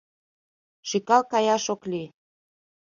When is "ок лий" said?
1.73-2.07